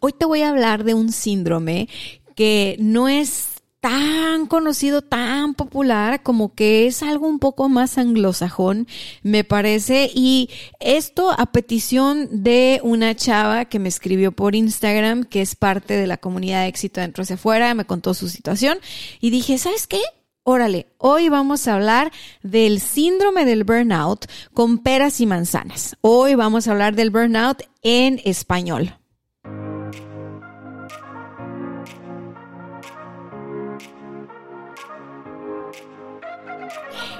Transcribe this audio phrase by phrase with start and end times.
[0.00, 1.88] Hoy te voy a hablar de un síndrome
[2.34, 3.50] que no es
[3.80, 8.86] tan conocido, tan popular, como que es algo un poco más anglosajón,
[9.22, 10.10] me parece.
[10.14, 10.48] Y
[10.80, 16.06] esto a petición de una chava que me escribió por Instagram, que es parte de
[16.06, 18.78] la comunidad de éxito dentro hacia afuera, me contó su situación
[19.20, 20.00] y dije, ¿sabes qué?
[20.44, 22.10] Órale, hoy vamos a hablar
[22.42, 25.96] del síndrome del burnout con peras y manzanas.
[26.00, 28.99] Hoy vamos a hablar del burnout en español.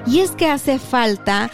[0.06, 1.50] Y es que hace falta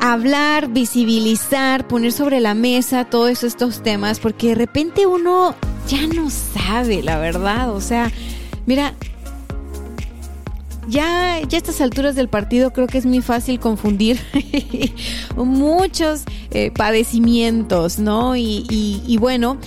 [0.00, 5.54] hablar, visibilizar, poner sobre la mesa todos estos temas, porque de repente uno
[5.88, 7.74] ya no sabe, la verdad.
[7.74, 8.10] O sea,
[8.66, 8.94] mira,
[10.88, 14.20] ya, ya a estas alturas del partido creo que es muy fácil confundir
[15.36, 18.36] muchos eh, padecimientos, ¿no?
[18.36, 19.58] Y, y bueno,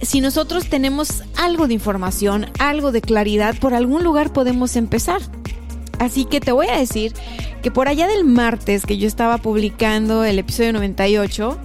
[0.00, 5.20] si nosotros tenemos algo de información, algo de claridad, por algún lugar podemos empezar.
[6.02, 7.12] Así que te voy a decir
[7.62, 11.56] que por allá del martes que yo estaba publicando el episodio 98,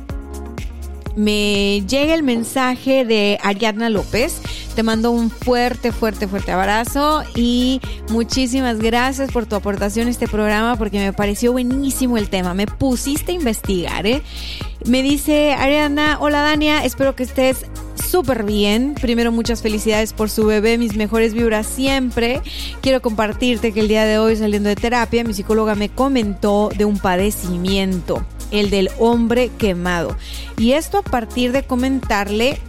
[1.15, 4.39] me llega el mensaje de Ariadna López.
[4.75, 10.27] Te mando un fuerte, fuerte, fuerte abrazo y muchísimas gracias por tu aportación a este
[10.27, 12.53] programa porque me pareció buenísimo el tema.
[12.53, 14.21] Me pusiste a investigar, ¿eh?
[14.85, 17.65] Me dice Ariadna, hola Dania, espero que estés
[18.07, 18.95] súper bien.
[18.95, 22.41] Primero, muchas felicidades por su bebé, mis mejores vibras siempre.
[22.81, 26.85] Quiero compartirte que el día de hoy, saliendo de terapia, mi psicóloga me comentó de
[26.85, 30.15] un padecimiento, el del hombre quemado.
[30.57, 32.59] Y esto a partir de comentarle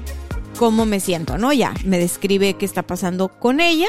[0.58, 1.52] cómo me siento, ¿no?
[1.52, 3.88] Ya me describe qué está pasando con ella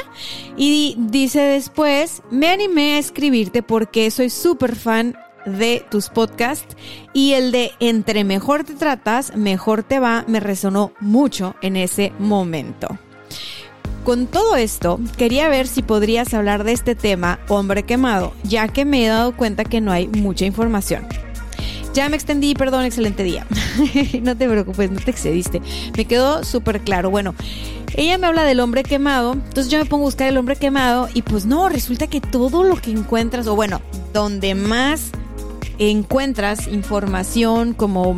[0.56, 5.16] y dice después, me animé a escribirte porque soy súper fan
[5.46, 6.76] de tus podcasts
[7.12, 12.12] y el de entre mejor te tratas, mejor te va, me resonó mucho en ese
[12.18, 12.98] momento.
[14.04, 18.84] Con todo esto, quería ver si podrías hablar de este tema, hombre quemado, ya que
[18.84, 21.06] me he dado cuenta que no hay mucha información.
[21.92, 23.46] Ya me extendí, perdón, excelente día.
[24.22, 25.60] no te preocupes, no te excediste.
[25.96, 27.10] Me quedó súper claro.
[27.10, 27.34] Bueno,
[27.94, 31.08] ella me habla del hombre quemado, entonces yo me pongo a buscar el hombre quemado
[31.12, 33.82] y pues no, resulta que todo lo que encuentras, o bueno,
[34.14, 35.10] donde más
[35.80, 38.16] encuentras información como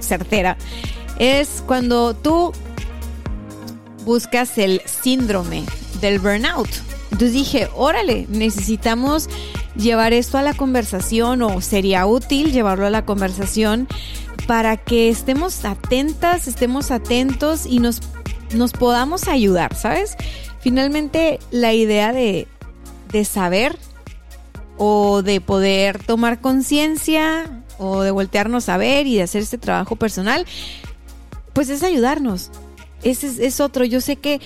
[0.00, 0.56] certera
[1.18, 2.52] es cuando tú
[4.04, 5.64] buscas el síndrome
[6.00, 6.68] del burnout.
[7.10, 9.28] Entonces dije, órale, necesitamos
[9.76, 13.88] llevar esto a la conversación o sería útil llevarlo a la conversación
[14.46, 18.00] para que estemos atentas, estemos atentos y nos,
[18.54, 20.16] nos podamos ayudar, ¿sabes?
[20.60, 22.48] Finalmente la idea de,
[23.12, 23.78] de saber
[24.78, 29.96] o de poder tomar conciencia o de voltearnos a ver y de hacer este trabajo
[29.96, 30.46] personal,
[31.52, 32.50] pues es ayudarnos.
[33.02, 33.84] Ese es, es otro.
[33.84, 34.40] Yo sé que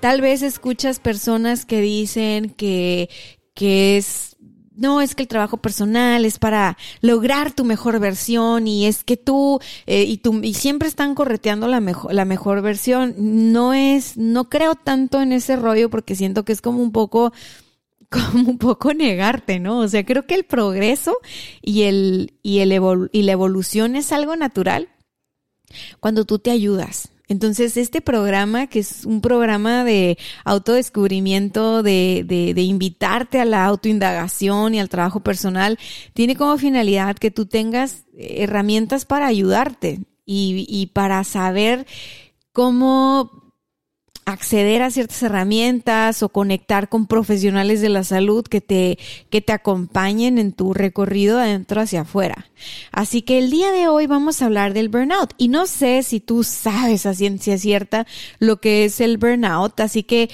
[0.00, 3.08] tal vez escuchas personas que dicen que,
[3.54, 4.36] que es
[4.76, 9.16] no, es que el trabajo personal es para lograr tu mejor versión y es que
[9.16, 13.14] tú, eh, y tú, y siempre están correteando la mejor, la mejor versión.
[13.16, 17.32] No es, no creo tanto en ese rollo porque siento que es como un poco,
[18.10, 19.78] como un poco negarte, ¿no?
[19.78, 21.18] O sea, creo que el progreso
[21.62, 22.72] y, el, y, el
[23.12, 24.88] y la evolución es algo natural
[26.00, 27.10] cuando tú te ayudas.
[27.28, 33.64] Entonces, este programa, que es un programa de autodescubrimiento, de, de, de, invitarte a la
[33.64, 35.76] autoindagación y al trabajo personal,
[36.14, 41.86] tiene como finalidad que tú tengas herramientas para ayudarte y, y para saber
[42.52, 43.45] cómo
[44.26, 48.98] acceder a ciertas herramientas o conectar con profesionales de la salud que te,
[49.30, 52.50] que te acompañen en tu recorrido adentro hacia afuera.
[52.90, 56.18] Así que el día de hoy vamos a hablar del burnout y no sé si
[56.18, 58.04] tú sabes a ciencia cierta
[58.40, 60.28] lo que es el burnout, así que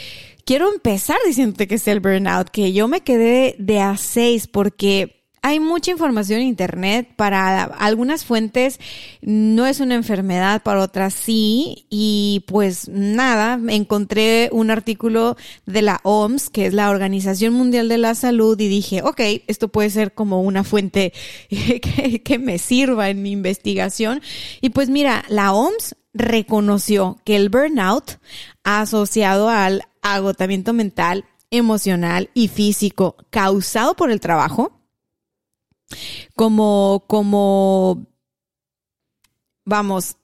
[0.47, 5.22] quiero empezar diciéndote que es el burnout, que yo me quedé de a seis porque
[5.43, 7.09] hay mucha información en Internet.
[7.17, 8.79] Para algunas fuentes
[9.21, 11.87] no es una enfermedad, para otras sí.
[11.91, 15.37] Y pues nada, encontré un artículo
[15.67, 19.69] de la OMS, que es la Organización Mundial de la Salud, y dije, ok, esto
[19.69, 21.12] puede ser como una fuente
[21.50, 24.23] que, que me sirva en mi investigación.
[24.61, 28.21] Y pues mira, la OMS reconoció que el burnout
[28.62, 34.81] asociado al agotamiento mental, emocional y físico causado por el trabajo,
[36.35, 38.06] como, como,
[39.65, 40.17] vamos,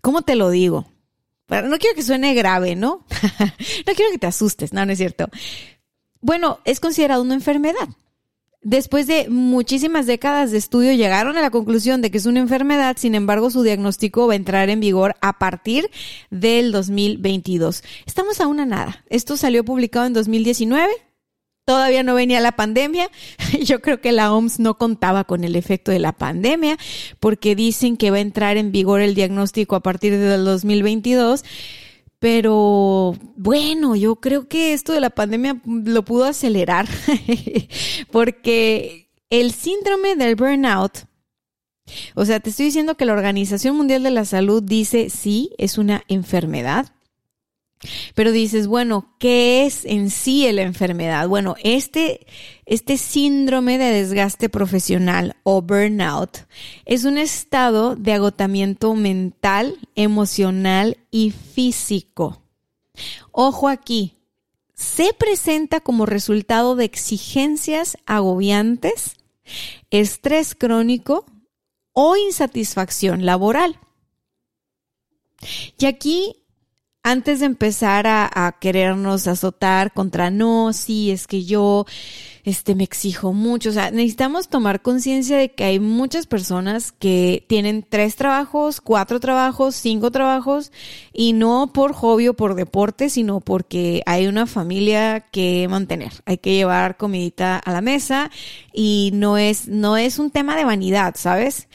[0.00, 0.86] ¿cómo te lo digo?
[1.48, 3.06] No quiero que suene grave, ¿no?
[3.86, 5.28] no quiero que te asustes, no, no es cierto.
[6.20, 7.88] Bueno, es considerado una enfermedad.
[8.60, 12.96] Después de muchísimas décadas de estudio llegaron a la conclusión de que es una enfermedad,
[12.98, 15.90] sin embargo su diagnóstico va a entrar en vigor a partir
[16.30, 17.84] del 2022.
[18.04, 19.04] Estamos a una nada.
[19.10, 20.92] Esto salió publicado en 2019.
[21.68, 23.10] Todavía no venía la pandemia.
[23.62, 26.78] Yo creo que la OMS no contaba con el efecto de la pandemia
[27.20, 31.44] porque dicen que va a entrar en vigor el diagnóstico a partir del 2022.
[32.20, 36.88] Pero bueno, yo creo que esto de la pandemia lo pudo acelerar
[38.10, 41.00] porque el síndrome del burnout,
[42.14, 45.76] o sea, te estoy diciendo que la Organización Mundial de la Salud dice sí, es
[45.76, 46.94] una enfermedad,
[48.14, 51.28] pero dices, bueno, ¿qué es en sí la enfermedad?
[51.28, 52.26] Bueno, este,
[52.66, 56.38] este síndrome de desgaste profesional o burnout
[56.84, 62.42] es un estado de agotamiento mental, emocional y físico.
[63.30, 64.14] Ojo aquí,
[64.74, 69.16] se presenta como resultado de exigencias agobiantes,
[69.90, 71.26] estrés crónico
[71.92, 73.80] o insatisfacción laboral.
[75.78, 76.47] Y aquí
[77.10, 81.86] antes de empezar a, querernos azotar contra no, sí, es que yo
[82.44, 87.44] este me exijo mucho, o sea, necesitamos tomar conciencia de que hay muchas personas que
[87.46, 90.70] tienen tres trabajos, cuatro trabajos, cinco trabajos
[91.12, 96.38] y no por hobby o por deporte, sino porque hay una familia que mantener, hay
[96.38, 98.30] que llevar comidita a la mesa
[98.72, 101.68] y no es no es un tema de vanidad, ¿sabes?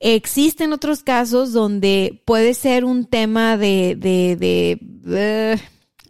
[0.00, 5.60] Existen otros casos donde puede ser un tema de, de, de,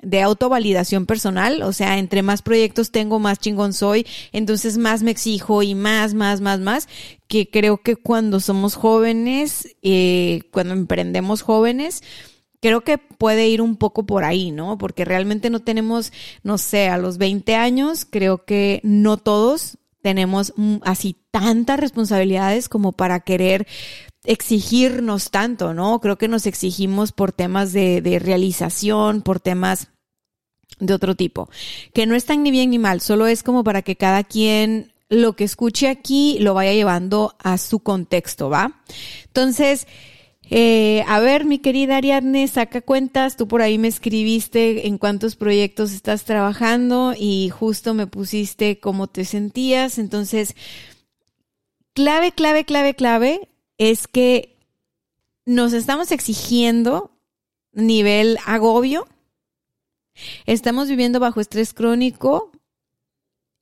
[0.02, 5.10] de autovalidación personal, o sea, entre más proyectos tengo, más chingón soy, entonces más me
[5.10, 6.88] exijo y más, más, más, más,
[7.26, 12.02] que creo que cuando somos jóvenes, eh, cuando emprendemos jóvenes,
[12.60, 14.78] creo que puede ir un poco por ahí, ¿no?
[14.78, 16.12] Porque realmente no tenemos,
[16.42, 20.52] no sé, a los 20 años, creo que no todos tenemos
[20.82, 23.66] así tantas responsabilidades como para querer
[24.24, 26.00] exigirnos tanto, ¿no?
[26.00, 29.88] Creo que nos exigimos por temas de, de, realización, por temas
[30.78, 31.48] de otro tipo,
[31.94, 35.34] que no están ni bien ni mal, solo es como para que cada quien lo
[35.34, 38.80] que escuche aquí lo vaya llevando a su contexto, ¿va?
[39.26, 39.86] Entonces,
[40.52, 43.36] eh, a ver, mi querida Ariadne, saca cuentas.
[43.36, 49.06] Tú por ahí me escribiste en cuántos proyectos estás trabajando y justo me pusiste cómo
[49.06, 49.98] te sentías.
[49.98, 50.56] Entonces,
[51.94, 53.48] clave, clave, clave, clave
[53.78, 54.56] es que
[55.46, 57.12] nos estamos exigiendo
[57.72, 59.06] nivel agobio.
[60.46, 62.50] Estamos viviendo bajo estrés crónico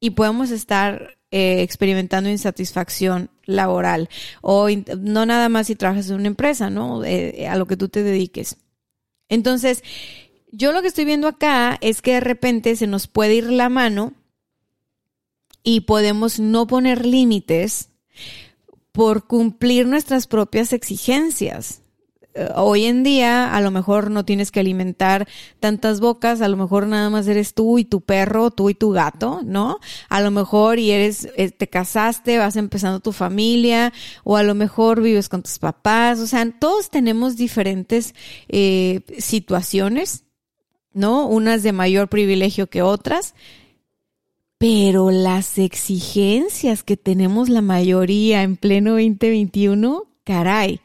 [0.01, 4.09] y podemos estar eh, experimentando insatisfacción laboral
[4.41, 7.05] o no nada más si trabajas en una empresa, ¿no?
[7.05, 8.57] Eh, a lo que tú te dediques.
[9.29, 9.83] Entonces,
[10.51, 13.69] yo lo que estoy viendo acá es que de repente se nos puede ir la
[13.69, 14.15] mano
[15.63, 17.91] y podemos no poner límites
[18.93, 21.83] por cumplir nuestras propias exigencias.
[22.35, 25.27] Eh, hoy en día a lo mejor no tienes que alimentar
[25.61, 28.91] tantas bocas, a lo mejor nada más eres tú y tu perro, tú y tu
[28.91, 29.79] gato, ¿no?
[30.09, 33.93] A lo mejor y eres, eh, te casaste, vas empezando tu familia,
[34.25, 38.15] o a lo mejor vives con tus papás, o sea, todos tenemos diferentes
[38.49, 40.25] eh, situaciones,
[40.93, 41.27] ¿no?
[41.27, 43.35] Unas de mayor privilegio que otras.
[44.59, 50.81] Pero las exigencias que tenemos la mayoría en pleno 2021, caray,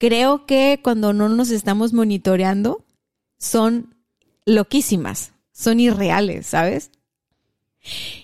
[0.00, 2.84] creo que cuando no nos estamos monitoreando
[3.38, 3.94] son
[4.46, 6.90] loquísimas, son irreales, ¿sabes?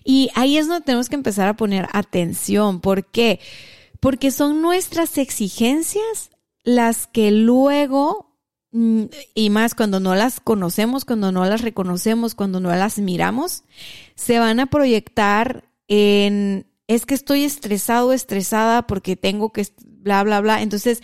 [0.03, 2.81] Y ahí es donde tenemos que empezar a poner atención.
[2.81, 3.41] ¿Por qué?
[4.01, 6.31] Porque son nuestras exigencias
[6.65, 8.35] las que luego,
[8.73, 9.05] mm,
[9.35, 13.65] y más cuando no las conocemos, cuando no las reconocemos, cuando no las miramos,
[14.15, 20.41] se van a proyectar en, es que estoy estresado, estresada porque tengo que, bla, bla,
[20.41, 20.63] bla.
[20.63, 21.03] Entonces,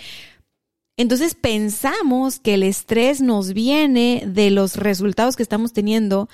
[0.97, 6.29] entonces pensamos que el estrés nos viene de los resultados que estamos teniendo,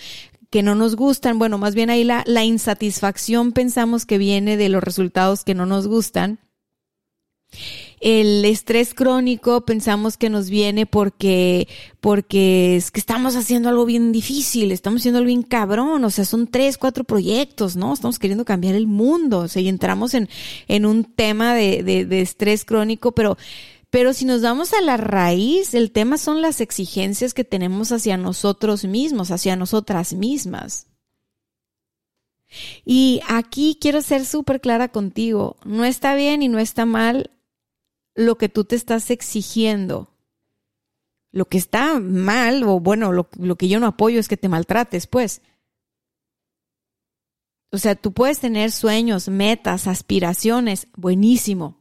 [0.50, 4.82] que no nos gustan, bueno, más bien ahí la, insatisfacción pensamos que viene de los
[4.82, 6.40] resultados que no nos gustan.
[8.00, 11.66] El estrés crónico pensamos que nos viene porque,
[12.00, 16.24] porque es que estamos haciendo algo bien difícil, estamos haciendo algo bien cabrón, o sea,
[16.24, 17.92] son tres, cuatro proyectos, ¿no?
[17.92, 20.28] Estamos queriendo cambiar el mundo, o sea, y entramos en,
[20.68, 23.36] en un tema de, de estrés crónico, pero,
[23.90, 28.16] pero si nos vamos a la raíz, el tema son las exigencias que tenemos hacia
[28.16, 30.88] nosotros mismos, hacia nosotras mismas.
[32.84, 37.30] Y aquí quiero ser súper clara contigo, no está bien y no está mal
[38.14, 40.14] lo que tú te estás exigiendo.
[41.30, 44.48] Lo que está mal, o bueno, lo, lo, que yo no apoyo es que te
[44.48, 45.42] maltrates, pues.
[47.70, 51.77] O sea, tú puedes tener sueños, metas, aspiraciones, buenísimo.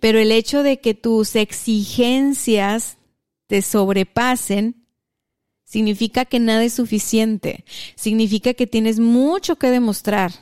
[0.00, 2.98] Pero el hecho de que tus exigencias
[3.46, 4.86] te sobrepasen,
[5.64, 10.32] significa que nada es suficiente, significa que tienes mucho que demostrar,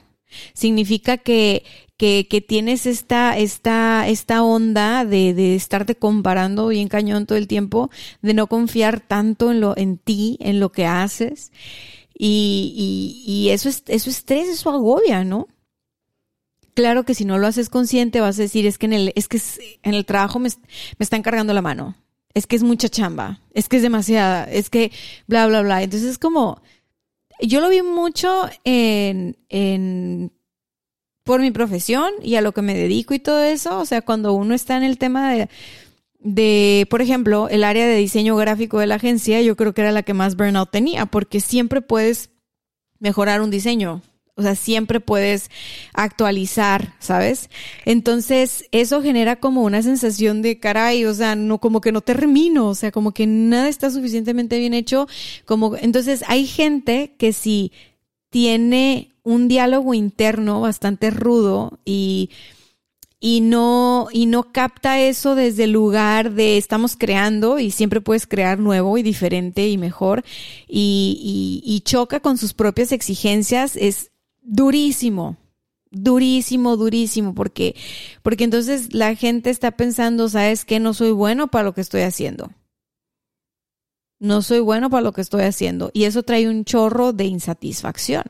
[0.52, 1.64] significa que,
[1.96, 7.90] que, tienes esta, esta, esta onda de, de estarte comparando bien cañón todo el tiempo,
[8.22, 11.50] de no confiar tanto en lo, en ti, en lo que haces.
[12.18, 15.48] Y, y, y eso es, eso es estrés, eso agobia, ¿no?
[16.76, 19.28] Claro que si no lo haces consciente vas a decir, es que en el, es
[19.28, 19.40] que
[19.82, 21.96] en el trabajo me, me están cargando la mano.
[22.34, 23.40] Es que es mucha chamba.
[23.54, 24.44] Es que es demasiada.
[24.44, 24.92] Es que
[25.26, 25.82] bla, bla, bla.
[25.82, 26.60] Entonces es como,
[27.40, 30.32] yo lo vi mucho en, en
[31.24, 33.78] por mi profesión y a lo que me dedico y todo eso.
[33.78, 35.48] O sea, cuando uno está en el tema de,
[36.18, 39.92] de, por ejemplo, el área de diseño gráfico de la agencia, yo creo que era
[39.92, 42.28] la que más burnout tenía, porque siempre puedes
[42.98, 44.02] mejorar un diseño.
[44.38, 45.50] O sea, siempre puedes
[45.94, 47.48] actualizar, ¿sabes?
[47.86, 52.68] Entonces, eso genera como una sensación de caray, o sea, no, como que no termino,
[52.68, 55.08] o sea, como que nada está suficientemente bien hecho.
[55.46, 57.72] Como, entonces, hay gente que si
[58.28, 62.28] tiene un diálogo interno bastante rudo y,
[63.18, 68.26] y no, y no capta eso desde el lugar de estamos creando y siempre puedes
[68.26, 70.24] crear nuevo y diferente y mejor
[70.68, 74.10] y, y, y choca con sus propias exigencias, es
[74.46, 75.36] durísimo,
[75.90, 77.74] durísimo, durísimo, porque,
[78.22, 80.80] porque entonces la gente está pensando, ¿sabes qué?
[80.80, 82.52] No soy bueno para lo que estoy haciendo.
[84.18, 85.90] No soy bueno para lo que estoy haciendo.
[85.92, 88.24] Y eso trae un chorro de insatisfacción.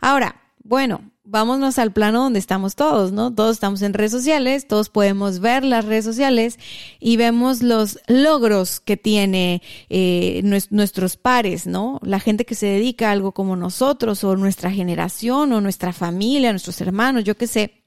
[0.00, 3.34] Ahora, bueno, vámonos al plano donde estamos todos, ¿no?
[3.34, 6.58] Todos estamos en redes sociales, todos podemos ver las redes sociales
[6.98, 12.00] y vemos los logros que tiene eh, nuestros pares, ¿no?
[12.02, 16.52] La gente que se dedica a algo como nosotros o nuestra generación o nuestra familia,
[16.52, 17.84] nuestros hermanos, yo qué sé.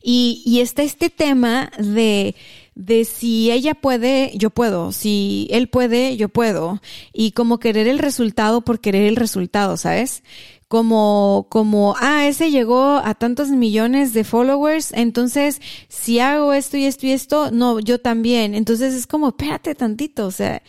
[0.00, 2.36] Y, y está este tema de
[2.78, 6.80] de si ella puede, yo puedo, si él puede, yo puedo,
[7.12, 10.22] y como querer el resultado por querer el resultado, ¿sabes?
[10.68, 16.84] Como, como, ah, ese llegó a tantos millones de followers, entonces si hago esto y
[16.84, 18.54] esto y esto, no, yo también.
[18.54, 20.62] Entonces es como, espérate tantito, o sea,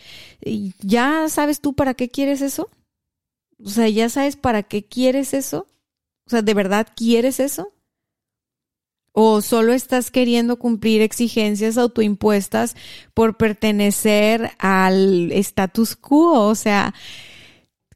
[0.80, 2.70] ¿ya sabes tú para qué quieres eso?
[3.62, 5.66] O sea, ¿ya sabes para qué quieres eso?
[6.26, 7.72] O sea, ¿de verdad quieres eso?
[9.12, 12.76] ¿O solo estás queriendo cumplir exigencias autoimpuestas
[13.12, 16.46] por pertenecer al status quo?
[16.48, 16.94] O sea,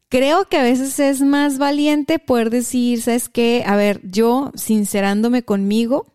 [0.08, 3.64] creo que a veces es más valiente poder decir, ¿sabes qué?
[3.66, 6.06] A ver, yo sincerándome conmigo,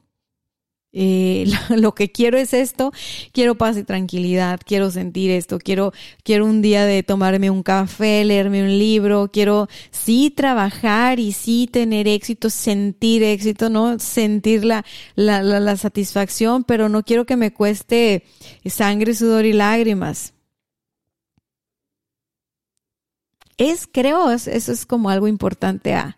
[0.92, 2.92] eh, lo, que quiero es esto,
[3.32, 5.94] quiero paz y tranquilidad, quiero sentir esto, quiero,
[6.24, 11.70] quiero un día de tomarme un café, leerme un libro, quiero sí trabajar y sí
[11.72, 14.00] tener éxito, sentir éxito, ¿no?
[14.00, 14.84] Sentir la,
[15.16, 18.24] la, la, la satisfacción, pero no quiero que me cueste
[18.66, 20.34] sangre, sudor y lágrimas.
[23.60, 26.18] Es, creo, eso es como algo importante a,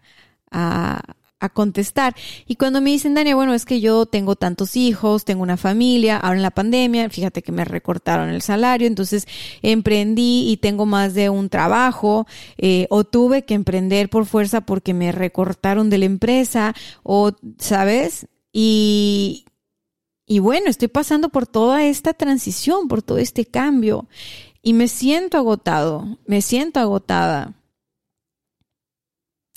[0.51, 2.15] a, contestar.
[2.45, 6.17] Y cuando me dicen, Dania, bueno, es que yo tengo tantos hijos, tengo una familia,
[6.17, 9.27] ahora en la pandemia, fíjate que me recortaron el salario, entonces
[9.63, 12.27] emprendí y tengo más de un trabajo,
[12.59, 18.27] eh, o tuve que emprender por fuerza porque me recortaron de la empresa, o, ¿sabes?
[18.53, 19.45] Y,
[20.27, 24.07] y bueno, estoy pasando por toda esta transición, por todo este cambio,
[24.61, 27.53] y me siento agotado, me siento agotada.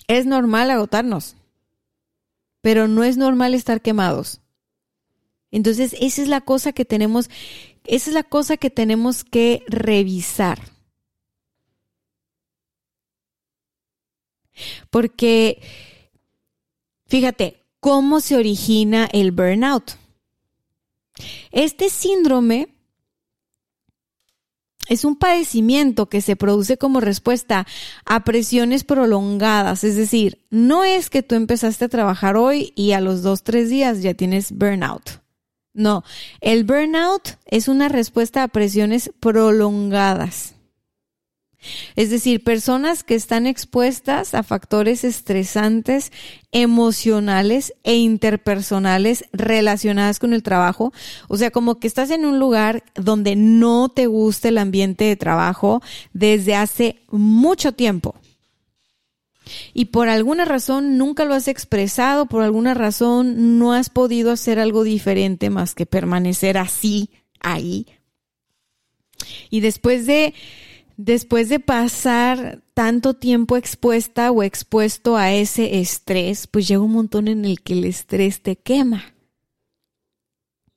[0.08, 1.36] Es normal agotarnos
[2.64, 4.40] pero no es normal estar quemados.
[5.50, 7.28] Entonces, esa es la cosa que tenemos,
[7.84, 10.58] esa es la cosa que tenemos que revisar.
[14.88, 15.60] Porque,
[17.04, 19.98] fíjate, ¿cómo se origina el burnout?
[21.52, 22.73] Este síndrome
[24.88, 27.66] es un padecimiento que se produce como respuesta
[28.04, 29.84] a presiones prolongadas.
[29.84, 33.70] Es decir, no es que tú empezaste a trabajar hoy y a los dos, tres
[33.70, 35.22] días ya tienes burnout.
[35.72, 36.04] No,
[36.40, 40.53] el burnout es una respuesta a presiones prolongadas.
[41.96, 46.12] Es decir, personas que están expuestas a factores estresantes
[46.52, 50.92] emocionales e interpersonales relacionadas con el trabajo.
[51.28, 55.16] O sea, como que estás en un lugar donde no te gusta el ambiente de
[55.16, 58.14] trabajo desde hace mucho tiempo.
[59.74, 64.58] Y por alguna razón nunca lo has expresado, por alguna razón no has podido hacer
[64.58, 67.86] algo diferente más que permanecer así, ahí.
[69.50, 70.34] Y después de
[70.96, 77.28] después de pasar tanto tiempo expuesta o expuesto a ese estrés, pues llega un montón
[77.28, 79.14] en el que el estrés te quema.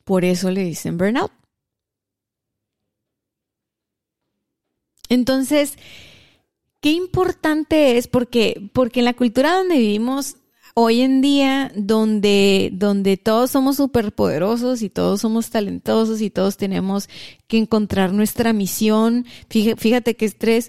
[0.03, 1.31] Por eso le dicen burnout.
[5.09, 5.77] Entonces,
[6.81, 10.37] qué importante es porque porque en la cultura donde vivimos
[10.79, 17.09] hoy en día donde, donde todos somos superpoderosos y todos somos talentosos y todos tenemos
[17.47, 20.67] que encontrar nuestra misión, fíjate, qué estrés,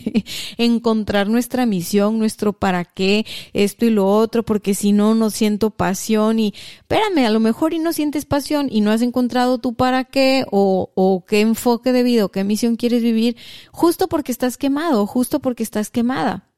[0.56, 5.68] encontrar nuestra misión, nuestro para qué, esto y lo otro, porque si no, no siento
[5.68, 9.74] pasión y espérame, a lo mejor y no sientes pasión y no has encontrado tu
[9.74, 13.36] para qué o, o qué enfoque de vida o qué misión quieres vivir,
[13.70, 16.51] justo porque estás quemado, justo porque estás quemada.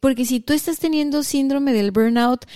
[0.00, 2.46] Porque si tú estás teniendo síndrome del burnout,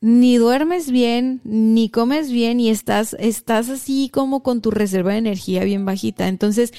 [0.00, 5.18] ni duermes bien, ni comes bien y estás, estás así como con tu reserva de
[5.18, 6.28] energía bien bajita.
[6.28, 6.72] Entonces,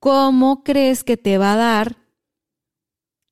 [0.00, 1.96] ¿cómo crees que te va a dar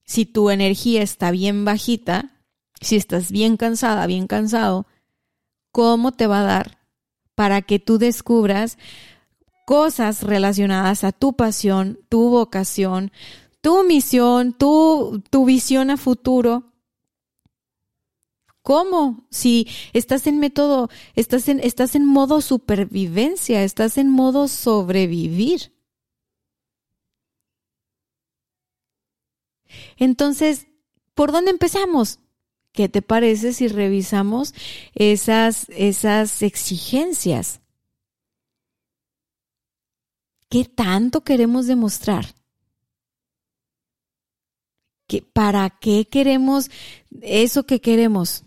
[0.04, 2.42] si tu energía está bien bajita,
[2.80, 4.86] si estás bien cansada, bien cansado?
[5.70, 6.78] ¿Cómo te va a dar
[7.34, 8.76] para que tú descubras
[9.64, 13.10] cosas relacionadas a tu pasión, tu vocación,
[13.62, 16.64] tu misión, tu, tu visión a futuro.
[18.62, 19.26] ¿Cómo?
[19.30, 25.72] Si estás en método, estás en, estás en modo supervivencia, estás en modo sobrevivir.
[29.96, 30.66] Entonces,
[31.14, 32.18] ¿por dónde empezamos?
[32.72, 34.54] ¿Qué te parece si revisamos
[34.94, 37.60] esas, esas exigencias?
[40.48, 42.41] ¿Qué tanto queremos demostrar?
[45.20, 46.70] ¿Para qué queremos
[47.20, 48.44] eso que queremos?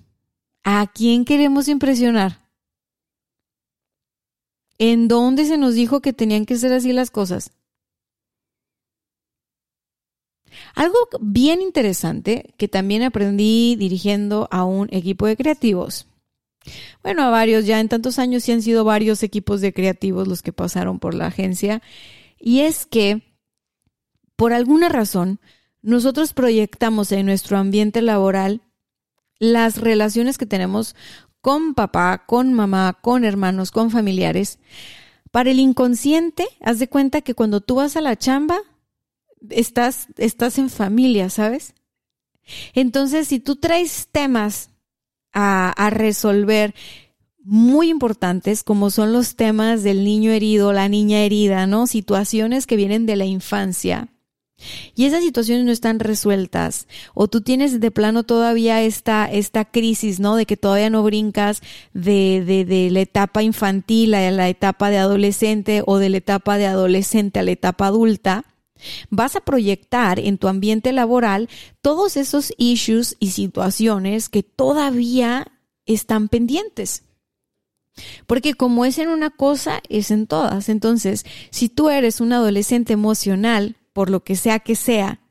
[0.63, 2.49] ¿A quién queremos impresionar?
[4.77, 7.51] ¿En dónde se nos dijo que tenían que ser así las cosas?
[10.73, 16.07] Algo bien interesante que también aprendí dirigiendo a un equipo de creativos.
[17.03, 20.41] Bueno, a varios, ya en tantos años sí han sido varios equipos de creativos los
[20.41, 21.81] que pasaron por la agencia.
[22.39, 23.21] Y es que,
[24.35, 25.39] por alguna razón,
[25.85, 28.61] nosotros proyectamos en nuestro ambiente laboral
[29.37, 30.95] las relaciones que tenemos
[31.41, 34.57] con papá, con mamá, con hermanos, con familiares.
[35.29, 38.57] Para el inconsciente, haz de cuenta que cuando tú vas a la chamba,
[39.51, 41.75] estás, estás en familia, ¿sabes?
[42.73, 44.71] Entonces, si tú traes temas
[45.33, 46.73] a, a resolver
[47.43, 51.85] muy importantes, como son los temas del niño herido, la niña herida, ¿no?
[51.85, 54.09] Situaciones que vienen de la infancia,
[54.95, 60.19] y esas situaciones no están resueltas o tú tienes de plano todavía esta, esta crisis,
[60.19, 60.35] ¿no?
[60.35, 61.61] De que todavía no brincas
[61.93, 66.57] de, de, de la etapa infantil a la etapa de adolescente o de la etapa
[66.57, 68.45] de adolescente a la etapa adulta.
[69.09, 71.49] Vas a proyectar en tu ambiente laboral
[71.81, 75.47] todos esos issues y situaciones que todavía
[75.85, 77.03] están pendientes.
[78.27, 80.67] Porque como es en una cosa, es en todas.
[80.67, 85.21] Entonces, si tú eres un adolescente emocional, por lo que sea que sea,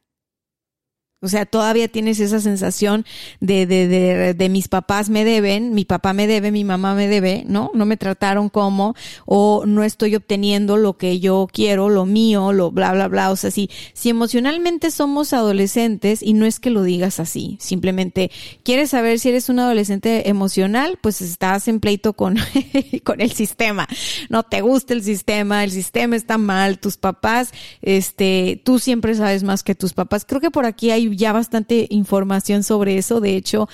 [1.25, 3.07] o sea, todavía tienes esa sensación
[3.41, 7.09] de, de, de, de, mis papás me deben, mi papá me debe, mi mamá me
[7.09, 7.71] debe, ¿no?
[7.75, 12.71] No me trataron como, o no estoy obteniendo lo que yo quiero, lo mío, lo
[12.71, 13.31] bla, bla, bla.
[13.31, 18.31] O sea, si, si emocionalmente somos adolescentes, y no es que lo digas así, simplemente
[18.63, 22.37] quieres saber si eres un adolescente emocional, pues estás en pleito con,
[23.05, 23.89] con el sistema.
[24.29, 29.43] No te gusta el sistema, el sistema está mal, tus papás, este, tú siempre sabes
[29.43, 30.25] más que tus papás.
[30.27, 33.21] Creo que por aquí hay ya bastante información sobre eso.
[33.21, 33.69] De hecho,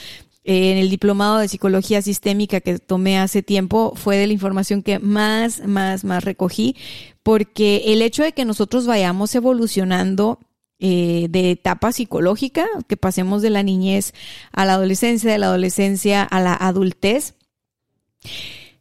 [0.45, 4.99] en el diplomado de psicología sistémica que tomé hace tiempo fue de la información que
[4.99, 6.77] más, más, más recogí,
[7.23, 10.39] porque el hecho de que nosotros vayamos evolucionando
[10.79, 14.15] eh, de etapa psicológica, que pasemos de la niñez
[14.51, 17.35] a la adolescencia, de la adolescencia a la adultez,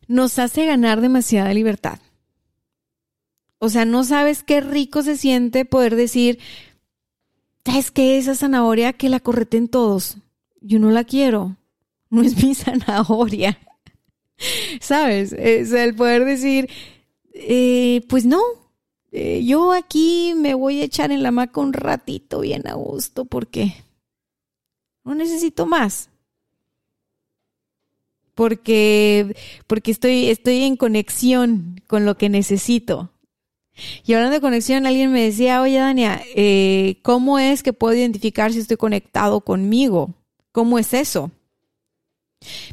[0.08, 2.00] nos hace ganar demasiada libertad.
[3.58, 6.40] O sea, no sabes qué rico se siente poder decir,
[7.66, 10.18] es que esa zanahoria que la correten todos,
[10.62, 11.56] yo no la quiero,
[12.10, 13.58] no es mi zanahoria.
[14.80, 15.34] ¿Sabes?
[15.34, 16.70] Es el poder decir,
[17.34, 18.42] eh, pues no,
[19.12, 23.26] eh, yo aquí me voy a echar en la maca un ratito bien a gusto
[23.26, 23.76] porque
[25.04, 26.10] no necesito más.
[28.36, 29.36] Porque,
[29.68, 33.12] porque estoy, estoy en conexión con lo que necesito.
[34.06, 38.52] Y hablando de conexión, alguien me decía, oye Dania, eh, ¿cómo es que puedo identificar
[38.52, 40.14] si estoy conectado conmigo?
[40.52, 41.32] ¿Cómo es eso?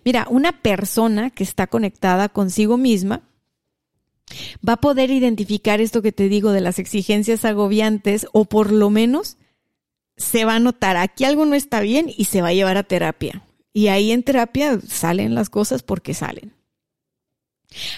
[0.05, 3.23] Mira, una persona que está conectada consigo misma
[4.67, 8.91] va a poder identificar esto que te digo de las exigencias agobiantes o por lo
[8.91, 9.37] menos
[10.17, 12.85] se va a notar aquí algo no está bien y se va a llevar a
[12.85, 13.43] terapia.
[13.73, 16.56] Y ahí en terapia salen las cosas porque salen.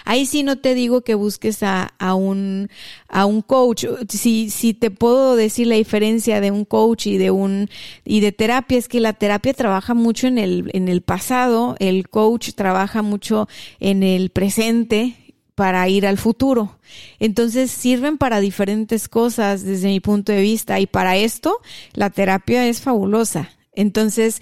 [0.05, 2.69] Ahí sí no te digo que busques a, un,
[3.09, 3.87] a un coach.
[4.09, 7.69] Si, si te puedo decir la diferencia de un coach y de un
[8.05, 12.09] y de terapia, es que la terapia trabaja mucho en el, en el pasado, el
[12.09, 15.15] coach trabaja mucho en el presente
[15.55, 16.79] para ir al futuro.
[17.19, 21.59] Entonces sirven para diferentes cosas desde mi punto de vista y para esto
[21.95, 23.51] la terapia es fabulosa.
[23.73, 24.41] Entonces,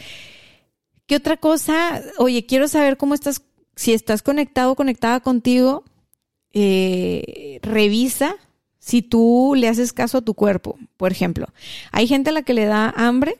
[1.06, 2.02] ¿qué otra cosa?
[2.18, 3.42] Oye, quiero saber cómo estás
[3.76, 5.84] si estás conectado o conectada contigo,
[6.52, 8.36] eh, revisa
[8.78, 10.78] si tú le haces caso a tu cuerpo.
[10.96, 11.46] Por ejemplo,
[11.92, 13.36] hay gente a la que le da hambre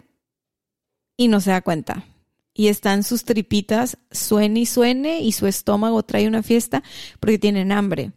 [1.16, 2.04] y no se da cuenta.
[2.52, 6.82] Y están sus tripitas, suene y suene, y su estómago trae una fiesta
[7.20, 8.12] porque tienen hambre.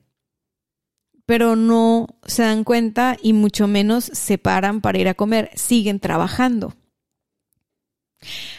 [1.26, 6.00] Pero no se dan cuenta y mucho menos se paran para ir a comer, siguen
[6.00, 6.74] trabajando.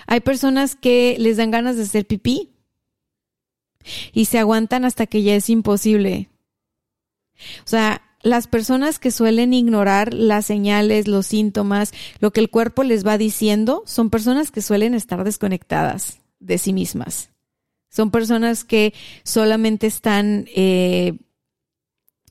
[0.06, 2.49] Hay personas que les dan ganas de hacer pipí
[4.12, 6.28] y se aguantan hasta que ya es imposible.
[7.64, 12.82] O sea, las personas que suelen ignorar las señales, los síntomas, lo que el cuerpo
[12.82, 17.30] les va diciendo, son personas que suelen estar desconectadas de sí mismas.
[17.88, 21.18] Son personas que solamente están eh,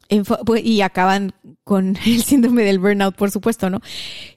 [0.09, 3.81] y acaban con el síndrome del burnout, por supuesto, ¿no?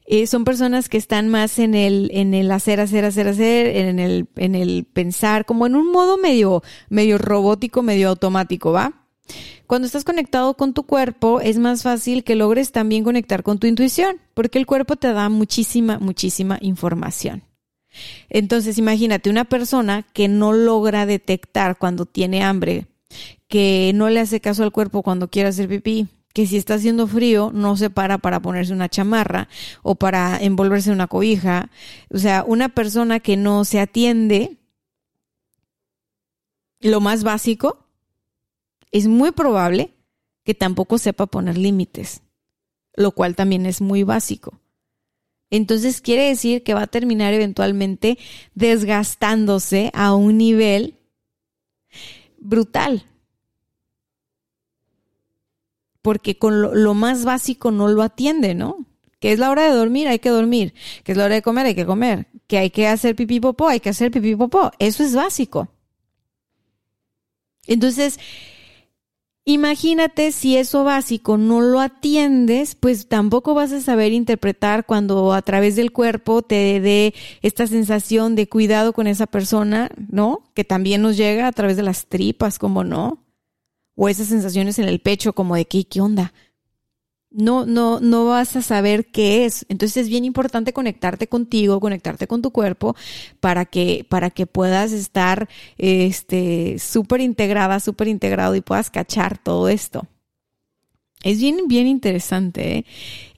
[0.06, 3.98] Eh, son personas que están más en el, en el hacer, hacer, hacer, hacer, en
[3.98, 9.06] el, en el pensar, como en un modo medio, medio robótico, medio automático, ¿va?
[9.66, 13.66] Cuando estás conectado con tu cuerpo, es más fácil que logres también conectar con tu
[13.66, 17.44] intuición, porque el cuerpo te da muchísima, muchísima información.
[18.28, 22.86] Entonces, imagínate una persona que no logra detectar cuando tiene hambre,
[23.48, 27.06] que no le hace caso al cuerpo cuando quiere hacer pipí, que si está haciendo
[27.06, 29.48] frío no se para para ponerse una chamarra
[29.82, 31.70] o para envolverse en una cobija.
[32.10, 34.56] O sea, una persona que no se atiende,
[36.80, 37.86] lo más básico,
[38.90, 39.90] es muy probable
[40.44, 42.22] que tampoco sepa poner límites,
[42.94, 44.58] lo cual también es muy básico.
[45.50, 48.18] Entonces quiere decir que va a terminar eventualmente
[48.54, 50.96] desgastándose a un nivel
[52.42, 53.06] brutal
[56.02, 58.84] porque con lo, más básico no lo atiende, ¿no?
[59.20, 60.74] Que es la hora de dormir, hay que dormir.
[61.04, 62.26] Que es la hora de comer, hay que comer.
[62.48, 64.72] Que hay que hacer pipí popó, hay que hacer pipí popó.
[64.80, 65.68] Eso es básico.
[67.68, 68.18] Entonces,
[69.44, 75.42] imagínate si eso básico no lo atiendes, pues tampoco vas a saber interpretar cuando a
[75.42, 80.44] través del cuerpo te dé esta sensación de cuidado con esa persona, ¿no?
[80.54, 83.22] Que también nos llega a través de las tripas, como no
[83.94, 86.32] o esas sensaciones en el pecho como de qué, qué onda.
[87.32, 89.64] No, no, no vas a saber qué es.
[89.68, 92.94] Entonces es bien importante conectarte contigo, conectarte con tu cuerpo
[93.40, 99.68] para que, para que puedas estar, este, súper integrada, súper integrado y puedas cachar todo
[99.68, 100.06] esto.
[101.22, 102.78] Es bien, bien interesante.
[102.78, 102.84] ¿eh?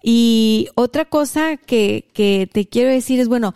[0.03, 3.55] Y otra cosa que, que te quiero decir es, bueno,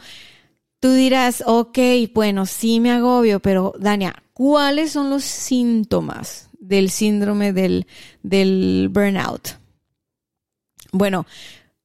[0.80, 1.78] tú dirás, ok,
[2.14, 6.48] bueno, sí me agobio, pero Dania, ¿cuáles son los síntomas?
[6.68, 7.86] del síndrome del,
[8.22, 9.57] del burnout?
[10.92, 11.26] Bueno,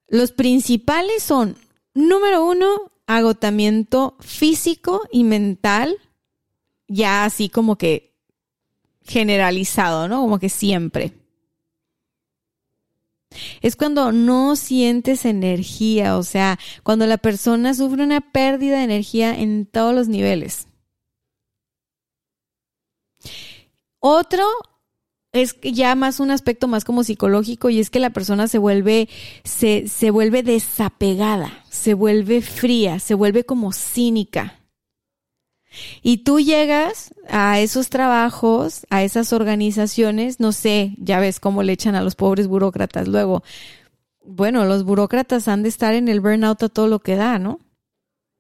[0.08, 1.58] los principales son,
[1.94, 5.98] número uno, agotamiento físico y mental,
[6.88, 8.14] ya así como que
[9.02, 10.22] generalizado, ¿no?
[10.22, 11.14] Como que siempre.
[13.62, 19.38] Es cuando no sientes energía, o sea, cuando la persona sufre una pérdida de energía
[19.38, 20.68] en todos los niveles.
[24.00, 24.46] Otro
[25.34, 29.10] es ya más un aspecto más como psicológico y es que la persona se vuelve,
[29.44, 34.60] se, se vuelve desapegada, se vuelve fría, se vuelve como cínica.
[36.04, 41.74] Y tú llegas a esos trabajos, a esas organizaciones, no sé, ya ves cómo le
[41.74, 43.44] echan a los pobres burócratas luego.
[44.24, 47.60] Bueno, los burócratas han de estar en el burnout a todo lo que da, ¿no?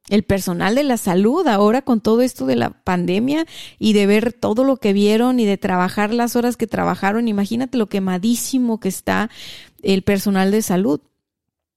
[0.10, 3.46] El personal de la salud ahora con todo esto de la pandemia
[3.80, 7.78] y de ver todo lo que vieron y de trabajar las horas que trabajaron, imagínate
[7.78, 9.30] lo quemadísimo que está
[9.82, 11.00] el personal de salud.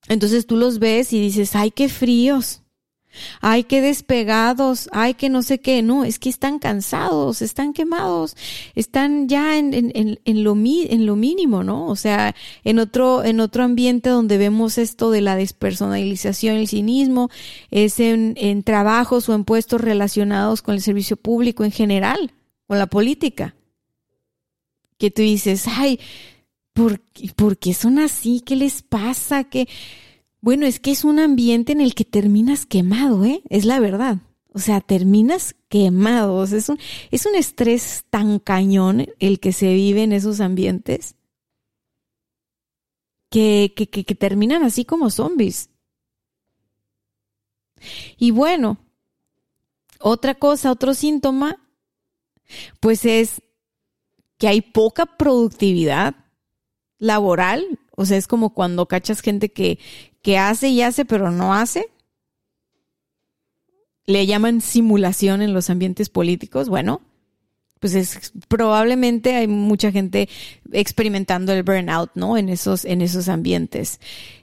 [0.09, 2.63] Entonces tú los ves y dices, ay, qué fríos,
[3.41, 5.83] ay, qué despegados, ay, que no sé qué.
[5.83, 8.37] No, es que están cansados, están quemados,
[8.75, 11.87] están ya en, en, en, lo, en lo mínimo, ¿no?
[11.87, 17.31] O sea, en otro, en otro ambiente donde vemos esto de la despersonalización, el cinismo,
[17.71, 22.33] es en, en trabajos o en puestos relacionados con el servicio público en general,
[22.67, 23.55] con la política.
[24.99, 26.01] Que tú dices, ay,
[26.73, 27.01] ¿por,
[27.37, 28.41] ¿por qué son así?
[28.45, 29.45] ¿Qué les pasa?
[29.45, 29.69] ¿Qué?
[30.47, 33.43] Bueno, es que es un ambiente en el que terminas quemado, ¿eh?
[33.49, 34.19] Es la verdad.
[34.53, 36.45] O sea, terminas quemado.
[36.45, 36.79] es, un,
[37.11, 41.17] es un estrés tan cañón el que se vive en esos ambientes
[43.29, 45.69] que, que, que, que terminan así como zombies.
[48.17, 48.79] Y bueno,
[49.99, 51.61] otra cosa, otro síntoma,
[52.79, 53.43] pues es
[54.39, 56.15] que hay poca productividad
[56.99, 57.81] laboral.
[57.97, 59.81] O sea, es como cuando cachas gente que,
[60.27, 61.89] que hace y hace, pero no hace.
[64.07, 66.69] Le llaman simulación en los ambientes políticos.
[66.69, 67.01] Bueno,
[67.79, 70.29] pues es probablemente hay mucha gente
[70.73, 72.37] experimentando el burnout, ¿no?
[72.37, 74.01] En esos, en esos ambientes.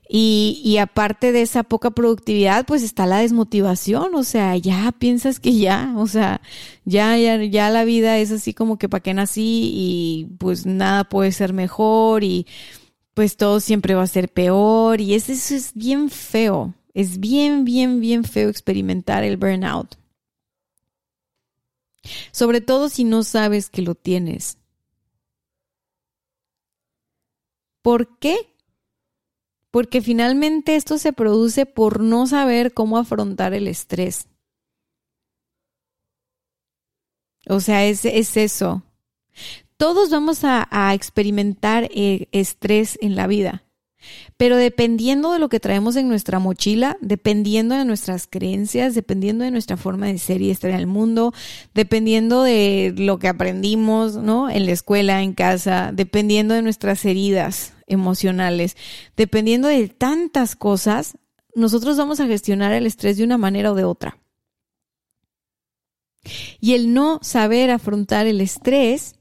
[0.08, 5.58] Y, aparte de esa poca productividad, pues está la desmotivación, o sea, ya piensas que
[5.58, 6.40] ya, o sea,
[6.86, 11.04] ya, ya, ya la vida es así como que para qué nací y pues nada
[11.04, 12.46] puede ser mejor y
[13.14, 16.74] pues todo siempre va a ser peor y eso, es bien feo.
[16.94, 19.96] Es bien, bien, bien feo experimentar el burnout.
[22.32, 24.58] Sobre todo si no sabes que lo tienes.
[27.82, 28.38] ¿Por qué?
[29.72, 34.28] Porque finalmente esto se produce por no saber cómo afrontar el estrés.
[37.50, 38.84] O sea, es, es eso
[39.84, 43.66] todos vamos a, experimentar eh, estrés en la vida.
[44.38, 49.52] Pero dependiendo de lo que traemos en nuestra mochila, dependiendo de nuestras creencias, dependiendo de
[49.52, 51.34] nuestra forma de ser y estar en el mundo,
[51.74, 54.50] dependiendo de lo que aprendimos, ¿no?
[54.50, 58.78] En la escuela, en casa, dependiendo de nuestras heridas emocionales,
[59.18, 61.18] dependiendo de tantas cosas,
[61.56, 64.18] nosotros vamos a gestionar el estrés de una manera o de otra.
[66.62, 69.16] Y el no saber afrontar el estrés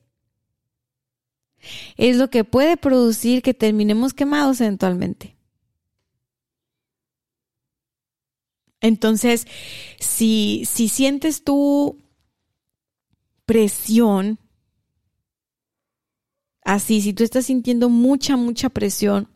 [1.97, 5.37] es lo que puede producir que terminemos quemados eventualmente.
[8.81, 9.47] Entonces,
[10.01, 11.99] si, si sientes tu
[13.47, 14.39] presión,
[16.65, 19.29] así, si tú estás sintiendo mucha, mucha presión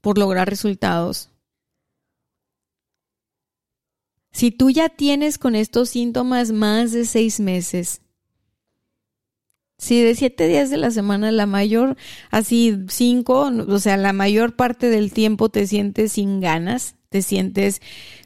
[0.00, 1.30] por lograr resultados,
[4.30, 8.02] si tú ya tienes con estos síntomas más de seis meses,
[9.78, 11.96] si de siete días de la semana, la mayor,
[12.30, 17.80] así cinco, o sea, la mayor parte del tiempo te sientes sin ganas, te sientes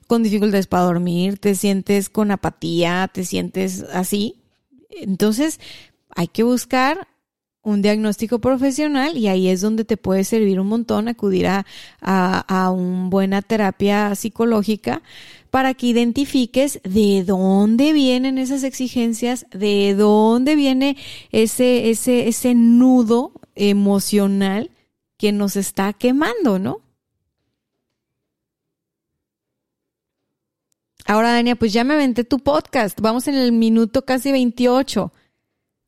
[0.07, 4.37] con dificultades para dormir, te sientes con apatía, te sientes así.
[4.91, 5.61] Entonces,
[6.15, 7.07] hay que buscar
[7.63, 11.65] un diagnóstico profesional y ahí es donde te puede servir un montón acudir a,
[12.01, 15.03] a, a una buena terapia psicológica
[15.53, 20.97] para que identifiques de dónde vienen esas exigencias, de dónde viene
[21.31, 24.71] ese, ese, ese nudo emocional
[25.19, 26.81] que nos está quemando, ¿no?
[31.05, 32.99] Ahora, Dania, pues ya me aventé tu podcast.
[33.03, 35.13] Vamos en el minuto casi 28.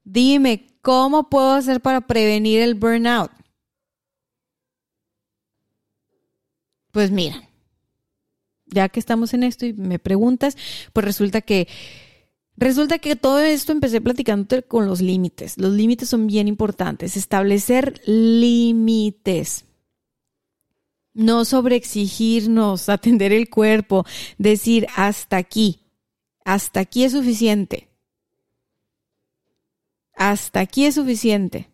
[0.05, 3.31] Dime, ¿cómo puedo hacer para prevenir el burnout?
[6.93, 7.49] Pues mira,
[8.75, 10.57] ya que estamos en esto y me preguntas,
[10.93, 11.69] pues resulta que
[12.57, 15.59] Resulta que todo esto empecé platicándote con los límites.
[15.59, 17.17] Los límites son bien importantes.
[17.17, 19.65] Establecer límites.
[21.15, 24.05] No sobreexigirnos, atender el cuerpo,
[24.39, 25.81] decir hasta aquí.
[26.45, 27.89] Hasta aquí es suficiente.
[30.15, 31.74] Hasta aquí es suficiente.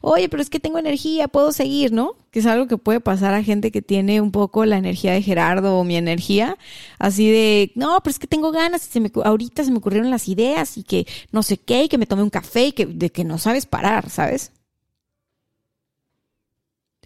[0.00, 2.16] Oye, pero es que tengo energía, puedo seguir, ¿no?
[2.30, 5.22] Que es algo que puede pasar a gente que tiene un poco la energía de
[5.22, 6.56] Gerardo o mi energía,
[6.98, 10.28] así de, no, pero es que tengo ganas, se me, ahorita se me ocurrieron las
[10.28, 13.10] ideas y que no sé qué, y que me tome un café y que, de
[13.10, 14.52] que no sabes parar, ¿sabes?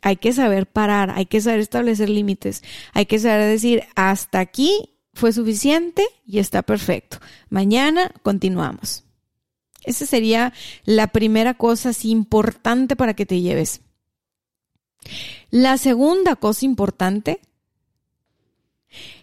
[0.02, 4.90] Hay que saber parar, hay que saber establecer límites, hay que saber decir, hasta aquí
[5.14, 7.18] fue suficiente y está perfecto.
[7.50, 9.04] Mañana continuamos.
[9.84, 10.52] Esa sería
[10.84, 13.80] la primera cosa importante para que te lleves.
[15.50, 17.40] La segunda cosa importante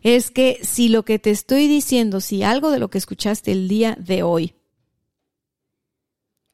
[0.02, 3.68] es que si lo que te estoy diciendo, si algo de lo que escuchaste el
[3.68, 4.54] día de hoy,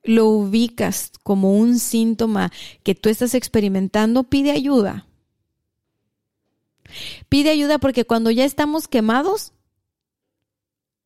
[0.03, 2.51] lo ubicas como un síntoma
[2.83, 5.07] que tú estás experimentando, pide ayuda.
[7.29, 9.53] Pide ayuda porque cuando ya estamos quemados,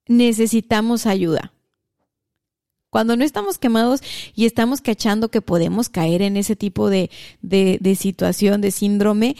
[0.07, 1.53] necesitamos ayuda.
[2.89, 4.01] Cuando no estamos quemados
[4.35, 9.35] y estamos cachando que podemos caer en ese tipo de, de, situación, de síndrome,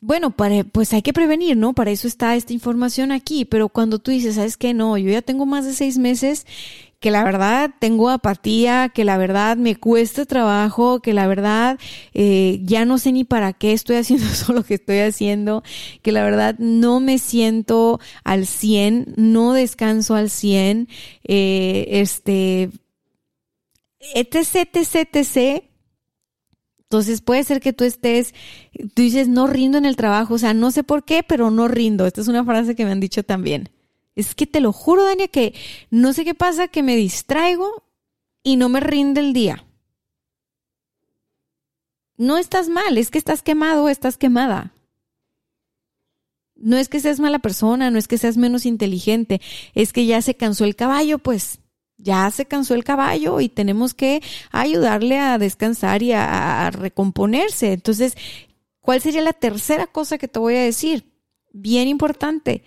[0.00, 1.74] bueno, para, pues hay que prevenir, ¿no?
[1.74, 3.44] Para eso está esta información aquí.
[3.44, 4.74] Pero cuando tú dices, ¿sabes qué?
[4.74, 6.46] No, yo ya tengo más de seis meses
[7.00, 11.78] que la verdad tengo apatía, que la verdad me cuesta trabajo, que la verdad
[12.12, 15.62] eh, ya no sé ni para qué estoy haciendo eso lo que estoy haciendo,
[16.02, 20.88] que la verdad no me siento al 100, no descanso al 100,
[21.24, 22.70] eh, este,
[24.00, 25.64] etc, etc, etc.
[26.90, 28.34] Entonces puede ser que tú estés,
[28.94, 31.68] tú dices, no rindo en el trabajo, o sea, no sé por qué, pero no
[31.68, 32.04] rindo.
[32.04, 33.70] Esta es una frase que me han dicho también.
[34.16, 35.54] Es que te lo juro, Dania, que
[35.90, 37.84] no sé qué pasa, que me distraigo
[38.42, 39.64] y no me rinde el día.
[42.16, 44.74] No estás mal, es que estás quemado, estás quemada.
[46.56, 49.40] No es que seas mala persona, no es que seas menos inteligente,
[49.74, 51.59] es que ya se cansó el caballo, pues
[52.02, 57.72] ya se cansó el caballo y tenemos que ayudarle a descansar y a, recomponerse.
[57.72, 58.16] Entonces,
[58.80, 61.04] ¿cuál sería la tercera cosa que te voy a decir?
[61.52, 62.62] Bien importante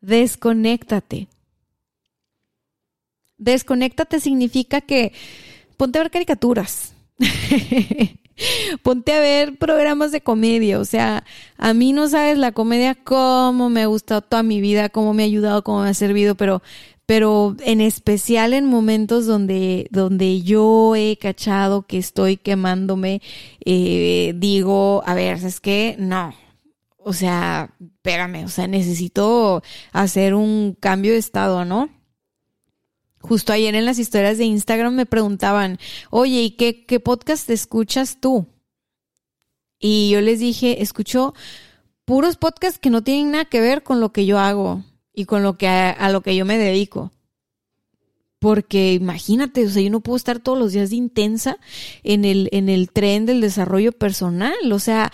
[0.00, 1.28] desconéctate.
[3.38, 5.12] Desconéctate significa que
[5.76, 6.94] ponte a ver caricaturas.
[8.82, 10.78] ponte a ver programas de comedia.
[10.78, 11.24] O sea,
[11.56, 15.22] a mí no sabes la comedia cómo me ha gustado toda mi vida, cómo me
[15.22, 16.62] ha ayudado, cómo me ha servido, pero,
[17.10, 23.20] pero en especial en momentos donde, donde yo he cachado que estoy quemándome,
[23.64, 26.32] eh, digo, a ver, es que no,
[26.98, 31.90] o sea, espérame, o sea, necesito hacer un cambio de estado, ¿no?
[33.18, 38.18] Justo ayer en las historias de Instagram me preguntaban, oye, ¿y qué, qué podcast escuchas
[38.20, 38.46] tú?
[39.80, 41.34] Y yo les dije, escucho
[42.04, 44.84] puros podcasts que no tienen nada que ver con lo que yo hago
[45.20, 47.12] y con lo que a, lo que yo me dedico.
[48.38, 51.58] Porque imagínate, o sea, yo no puedo estar todos los días de intensa
[52.02, 54.54] en el, en el tren del desarrollo personal.
[54.72, 55.12] O sea,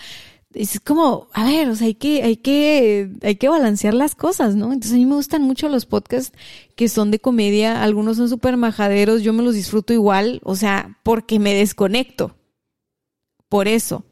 [0.53, 4.55] es como, a ver, o sea, hay que, hay que, hay que balancear las cosas,
[4.55, 4.71] ¿no?
[4.71, 6.37] Entonces a mí me gustan mucho los podcasts
[6.75, 10.97] que son de comedia, algunos son súper majaderos, yo me los disfruto igual, o sea,
[11.03, 12.35] porque me desconecto.
[13.49, 14.05] Por eso.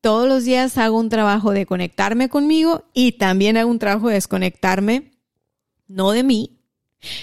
[0.00, 4.14] Todos los días hago un trabajo de conectarme conmigo y también hago un trabajo de
[4.14, 5.12] desconectarme,
[5.88, 6.56] no de mí,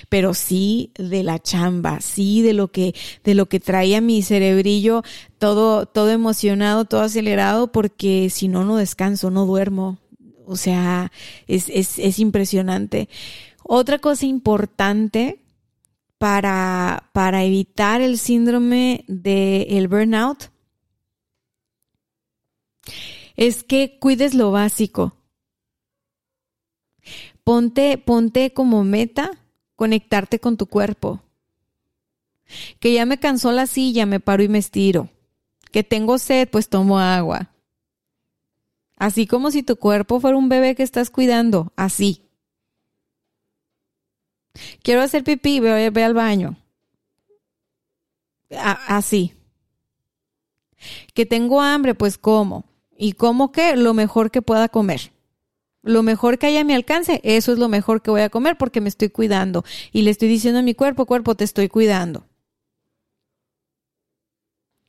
[0.10, 5.04] pero sí de la chamba, sí de lo que, de lo que traía mi cerebrillo
[5.38, 9.98] todo, todo emocionado, todo acelerado, porque si no, no descanso, no duermo.
[10.46, 11.12] O sea,
[11.48, 13.10] es, es, es impresionante.
[13.64, 15.40] Otra cosa importante
[16.18, 20.53] para, para evitar el síndrome del burnout
[23.36, 25.15] es que cuides lo básico.
[27.43, 29.32] Ponte, ponte como meta
[29.76, 31.22] conectarte con tu cuerpo.
[32.80, 35.10] Que ya me cansó la silla, me paro y me estiro.
[35.72, 37.50] Que tengo sed, pues tomo agua.
[38.96, 42.22] Así como si tu cuerpo fuera un bebé que estás cuidando, así.
[44.84, 46.56] Quiero hacer pipí, ve, ve al baño.
[48.50, 49.34] así.
[51.13, 52.65] Que tengo hambre, pues como.
[52.97, 55.13] ¿Y como que Lo mejor que pueda comer
[55.84, 58.58] lo mejor que haya a mi alcance, eso es lo mejor que voy a comer
[58.58, 59.63] porque me estoy cuidando.
[59.91, 62.25] Y le estoy diciendo a mi cuerpo, cuerpo, te estoy cuidando.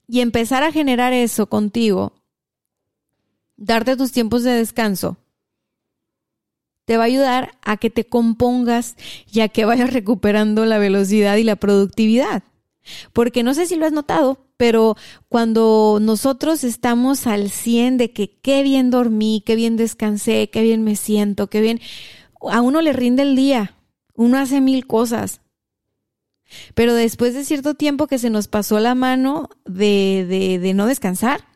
[0.06, 2.12] Y empezar a generar eso contigo,
[3.56, 5.16] darte tus tiempos de descanso,
[6.84, 8.96] te va a ayudar a que te compongas
[9.32, 12.44] y a que vayas recuperando la velocidad y la productividad.
[13.12, 14.96] Porque no sé si lo has notado, pero
[15.28, 20.84] cuando nosotros estamos al 100 de que qué bien dormí, qué bien descansé, qué bien
[20.84, 21.80] me siento, qué bien,
[22.50, 23.76] a uno le rinde el día,
[24.14, 25.40] uno hace mil cosas.
[26.74, 30.86] Pero después de cierto tiempo que se nos pasó la mano de, de, de no
[30.86, 31.46] descansar,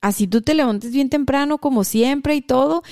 [0.00, 2.82] así tú te levantes bien temprano como siempre y todo,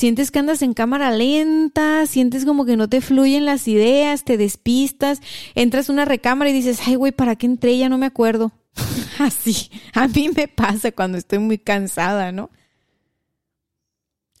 [0.00, 4.38] sientes que andas en cámara lenta, sientes como que no te fluyen las ideas, te
[4.38, 5.20] despistas,
[5.54, 7.76] entras a una recámara y dices, ay güey, ¿para qué entré?
[7.76, 8.50] Ya no me acuerdo.
[9.18, 12.48] Así, a mí me pasa cuando estoy muy cansada, ¿no?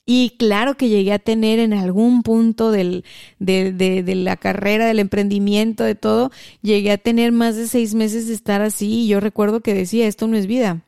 [0.06, 3.04] Y claro que llegué a tener en algún punto del,
[3.38, 6.32] de, de, de, la carrera, del emprendimiento, de todo,
[6.62, 10.08] llegué a tener más de seis meses de estar así y yo recuerdo que decía,
[10.08, 10.86] esto no es vida.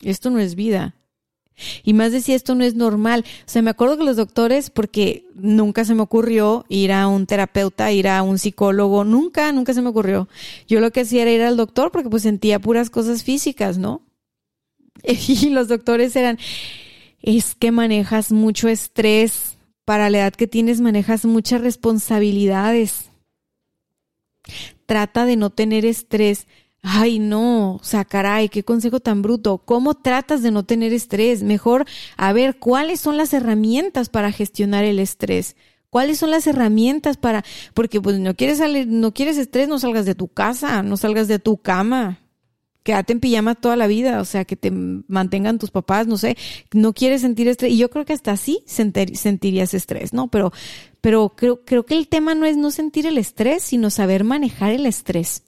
[0.00, 0.94] Esto no es vida.
[1.82, 3.24] Y más decía, esto no es normal.
[3.46, 7.26] O sea, me acuerdo que los doctores, porque nunca se me ocurrió ir a un
[7.26, 10.28] terapeuta, ir a un psicólogo, nunca, nunca se me ocurrió.
[10.68, 14.02] Yo lo que hacía era ir al doctor porque pues sentía puras cosas físicas, ¿no?
[15.02, 16.38] Y los doctores eran,
[17.22, 23.08] es que manejas mucho estrés, para la edad que tienes manejas muchas responsabilidades.
[24.84, 26.48] Trata de no tener estrés.
[26.88, 29.58] Ay, no, o sea, caray, qué consejo tan bruto.
[29.58, 31.42] ¿Cómo tratas de no tener estrés?
[31.42, 31.84] Mejor,
[32.16, 35.56] a ver, ¿cuáles son las herramientas para gestionar el estrés?
[35.90, 40.06] ¿Cuáles son las herramientas para, porque pues no quieres salir, no quieres estrés, no salgas
[40.06, 42.20] de tu casa, no salgas de tu cama.
[42.84, 46.36] Quédate en pijama toda la vida, o sea, que te mantengan tus papás, no sé,
[46.72, 47.72] no quieres sentir estrés.
[47.72, 50.28] Y yo creo que hasta así sentirías estrés, ¿no?
[50.28, 50.52] Pero,
[51.00, 54.70] pero creo, creo que el tema no es no sentir el estrés, sino saber manejar
[54.70, 55.42] el estrés.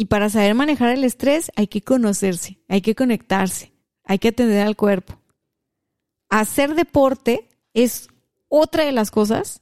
[0.00, 3.72] Y para saber manejar el estrés hay que conocerse, hay que conectarse,
[4.04, 5.20] hay que atender al cuerpo.
[6.28, 8.08] Hacer deporte es
[8.48, 9.60] otra de las cosas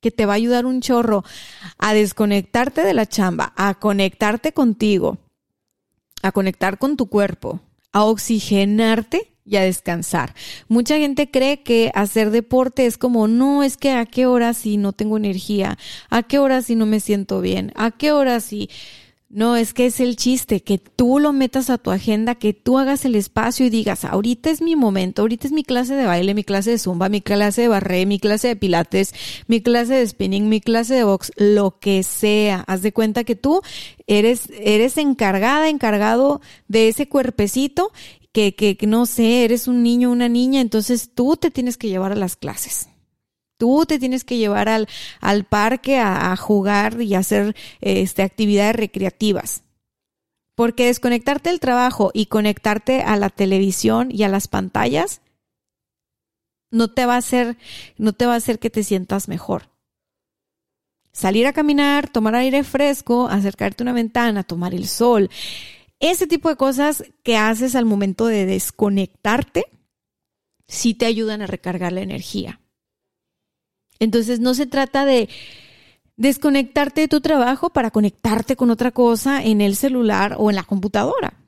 [0.00, 1.22] que te va a ayudar un chorro
[1.78, 5.18] a desconectarte de la chamba, a conectarte contigo,
[6.22, 7.60] a conectar con tu cuerpo,
[7.92, 10.34] a oxigenarte y a descansar.
[10.68, 14.76] Mucha gente cree que hacer deporte es como, no, es que a qué hora si
[14.76, 15.78] no tengo energía,
[16.10, 18.70] a qué hora si no me siento bien, a qué hora si...
[19.30, 22.78] No, es que es el chiste, que tú lo metas a tu agenda, que tú
[22.78, 26.34] hagas el espacio y digas, ahorita es mi momento, ahorita es mi clase de baile,
[26.34, 29.12] mi clase de zumba, mi clase de barré, mi clase de pilates,
[29.48, 32.62] mi clase de spinning, mi clase de box, lo que sea.
[32.68, 33.60] Haz de cuenta que tú
[34.06, 37.90] eres, eres encargada, encargado de ese cuerpecito
[38.34, 42.10] que, que, no sé, eres un niño una niña, entonces tú te tienes que llevar
[42.10, 42.88] a las clases.
[43.58, 44.88] Tú te tienes que llevar al,
[45.20, 49.62] al parque a, jugar y hacer este, actividades recreativas.
[50.56, 55.20] Porque desconectarte del trabajo y conectarte a la televisión y a las pantallas
[56.72, 57.56] no te va a hacer,
[57.98, 59.70] no te va a hacer que te sientas mejor.
[61.12, 65.30] Salir a caminar, tomar aire fresco, acercarte a una ventana, tomar el sol,
[66.00, 69.64] ese tipo de cosas que haces al momento de desconectarte,
[70.68, 72.60] sí te ayudan a recargar la energía.
[73.98, 75.28] Entonces no se trata de
[76.16, 80.62] desconectarte de tu trabajo para conectarte con otra cosa en el celular o en la
[80.62, 81.40] computadora.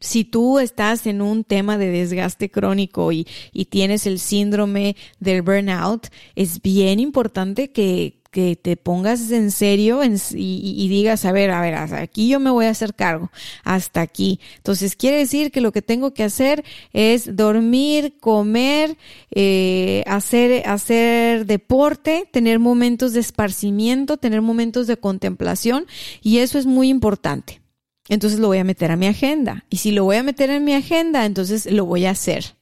[0.00, 5.42] Si tú estás en un tema de desgaste crónico y, y, tienes el síndrome del
[5.42, 6.06] burnout,
[6.36, 11.74] es bien importante que, que te pongas en serio y, digas, a ver, a ver,
[11.74, 13.30] aquí yo me voy a hacer cargo,
[13.64, 14.38] hasta aquí.
[14.56, 18.98] Entonces quiere decir que lo que tengo que hacer es dormir, comer,
[19.30, 25.86] eh, hacer, hacer deporte, tener momentos de esparcimiento, tener momentos de contemplación
[26.22, 27.62] y eso es muy importante.
[28.08, 30.64] Entonces lo voy a meter a mi agenda y si lo voy a meter en
[30.64, 32.56] mi agenda, entonces lo voy a hacer.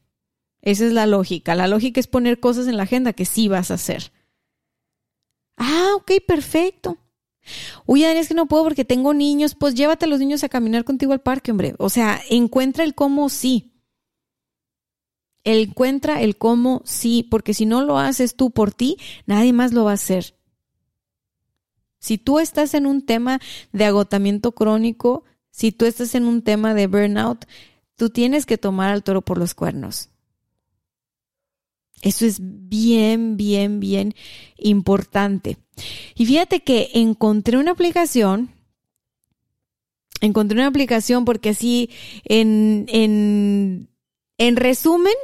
[0.62, 1.54] Esa es la lógica.
[1.54, 4.10] La lógica es poner cosas en la agenda que sí vas a hacer.
[5.56, 6.98] Ah, ok, perfecto.
[7.86, 9.54] Uy, Dani, es que no puedo porque tengo niños.
[9.54, 11.74] Pues llévate a los niños a caminar contigo al parque, hombre.
[11.78, 13.72] O sea, encuentra el cómo sí.
[15.44, 18.96] Encuentra el cómo sí, porque si no lo haces tú por ti,
[19.26, 20.34] nadie más lo va a hacer.
[22.00, 23.40] Si tú estás en un tema
[23.72, 27.46] de agotamiento crónico, si tú estás en un tema de burnout,
[27.94, 30.10] tú tienes que tomar al toro por los cuernos.
[32.06, 34.14] Eso es bien, bien, bien
[34.58, 35.56] importante.
[36.14, 38.50] Y fíjate que encontré una aplicación,
[40.20, 41.90] encontré una aplicación porque así,
[42.24, 43.88] en, en,
[44.38, 45.14] en resumen,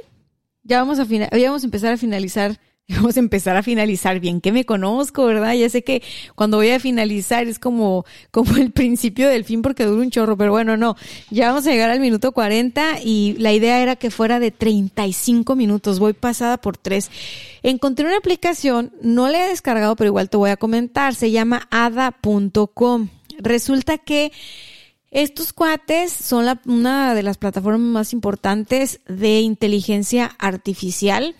[0.64, 2.58] ya vamos a, ya vamos a empezar a finalizar
[2.96, 5.54] Vamos a empezar a finalizar bien, que me conozco, ¿verdad?
[5.54, 6.02] Ya sé que
[6.34, 10.36] cuando voy a finalizar es como, como el principio del fin porque dura un chorro,
[10.36, 10.96] pero bueno, no,
[11.30, 15.56] ya vamos a llegar al minuto 40 y la idea era que fuera de 35
[15.56, 17.10] minutos, voy pasada por tres.
[17.62, 21.68] Encontré una aplicación, no la he descargado, pero igual te voy a comentar, se llama
[21.70, 23.08] ada.com.
[23.38, 24.32] Resulta que
[25.10, 31.34] estos cuates son una de las plataformas más importantes de inteligencia artificial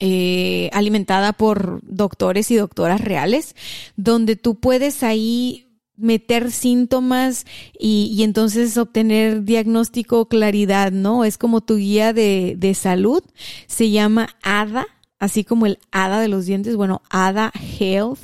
[0.00, 3.54] eh, alimentada por doctores y doctoras reales,
[3.96, 5.66] donde tú puedes ahí
[5.96, 7.46] meter síntomas
[7.78, 11.24] y, y, entonces obtener diagnóstico, claridad, ¿no?
[11.24, 13.22] Es como tu guía de, de salud.
[13.66, 14.86] Se llama ADA,
[15.18, 18.20] así como el hada de los dientes, bueno, hada health,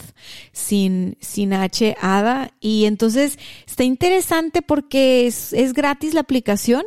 [0.53, 2.53] sin, sin H, hada.
[2.61, 6.85] Y entonces está interesante porque es, es gratis la aplicación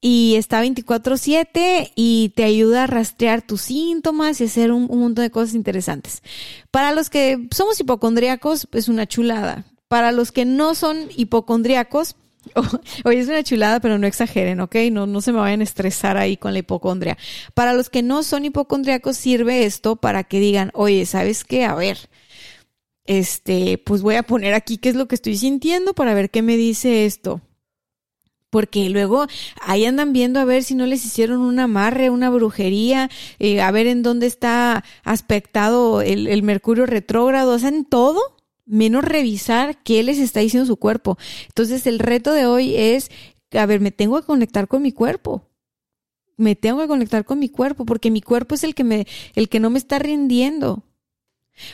[0.00, 5.30] y está 24/7 y te ayuda a rastrear tus síntomas y hacer un, montón de
[5.30, 6.22] cosas interesantes.
[6.70, 9.64] Para los que somos hipocondríacos, es una chulada.
[9.88, 12.16] Para los que no son hipocondríacos,
[13.04, 14.76] Oye, es una chulada, pero no exageren, ¿ok?
[14.92, 17.18] No, no se me vayan a estresar ahí con la hipocondria.
[17.54, 21.64] Para los que no son hipocondriacos, sirve esto para que digan, oye, ¿sabes qué?
[21.64, 21.98] A ver,
[23.04, 26.42] este, pues voy a poner aquí qué es lo que estoy sintiendo para ver qué
[26.42, 27.40] me dice esto.
[28.56, 29.26] Porque luego
[29.60, 33.70] ahí andan viendo a ver si no les hicieron un amarre, una brujería, eh, a
[33.70, 38.18] ver en dónde está aspectado el, mercurio retrógrado, hacen todo
[38.64, 41.18] menos revisar qué les está diciendo su cuerpo.
[41.48, 43.10] Entonces el reto de hoy es,
[43.52, 45.50] a ver, me tengo que conectar con mi cuerpo.
[46.38, 49.50] Me tengo que conectar con mi cuerpo porque mi cuerpo es el que me, el
[49.50, 50.82] que no me está rindiendo.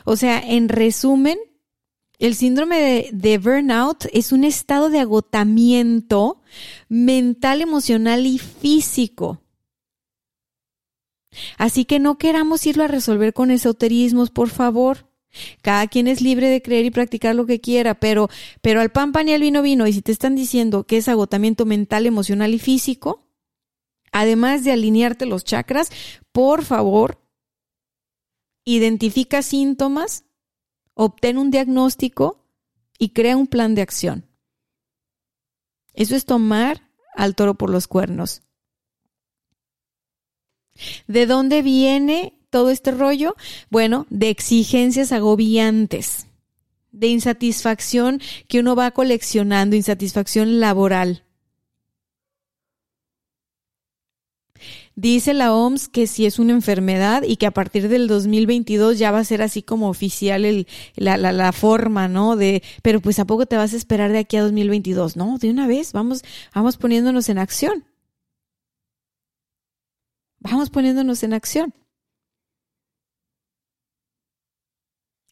[0.05, 1.39] O sea, en resumen,
[2.23, 6.41] el síndrome de, burnout es un estado de agotamiento
[6.89, 9.43] mental, emocional y físico.
[11.59, 15.11] Así que no queramos irlo a resolver con esoterismos, por favor.
[15.63, 18.29] Cada quien es libre de creer y practicar lo que quiera, pero,
[18.61, 21.09] pero al pan pan y al vino vino, y si te están diciendo que es
[21.09, 23.27] agotamiento mental, emocional y físico,
[24.13, 25.91] además de alinearte los chakras,
[26.31, 27.19] por favor,
[28.65, 30.25] identifica síntomas,
[30.95, 32.45] obtén un diagnóstico
[32.99, 34.29] y crea un plan de acción.
[35.95, 38.43] Eso es tomar al toro por los cuernos.
[41.07, 43.37] ¿De dónde viene todo este rollo?
[43.71, 46.27] Bueno, de exigencias agobiantes,
[46.91, 51.25] de insatisfacción que uno va coleccionando, insatisfacción laboral.
[54.95, 59.11] Dice la OMS que si es una enfermedad y que a partir del 2022 ya
[59.11, 60.67] va a ser así como oficial
[60.97, 62.37] la, la, forma, ¿no?
[62.37, 65.17] De, pero pues a poco te vas a esperar de aquí a 2022.
[65.17, 66.23] No, de una vez, vamos,
[66.55, 67.85] vamos poniéndonos en acción.
[70.41, 71.75] Vamos poniéndonos en acción.